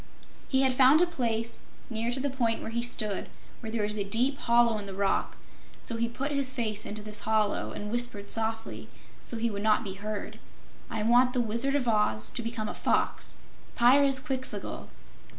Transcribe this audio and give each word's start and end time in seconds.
He 0.49 0.61
had 0.63 0.73
found 0.73 0.99
a 0.99 1.05
place, 1.05 1.59
near 1.87 2.09
to 2.11 2.19
the 2.19 2.31
point 2.31 2.59
where 2.63 2.71
he 2.71 2.81
stood, 2.81 3.29
where 3.59 3.71
there 3.71 3.83
was 3.83 3.97
a 3.99 4.03
deep 4.03 4.39
hollow 4.39 4.79
in 4.79 4.87
the 4.87 4.95
rock, 4.95 5.37
so 5.79 5.95
he 5.95 6.09
put 6.09 6.31
his 6.31 6.51
face 6.51 6.87
into 6.87 7.03
this 7.03 7.19
hollow 7.19 7.71
and 7.71 7.91
whispered 7.91 8.31
softly, 8.31 8.89
so 9.23 9.37
he 9.37 9.51
would 9.51 9.61
not 9.61 9.83
be 9.83 9.93
heard: 9.93 10.39
"I 10.89 11.03
want 11.03 11.33
the 11.33 11.39
Wizard 11.41 11.75
of 11.75 11.87
Oz 11.87 12.31
to 12.31 12.41
become 12.41 12.67
a 12.67 12.73
fox 12.73 13.35
Pyrzqxgl!" 13.77 14.87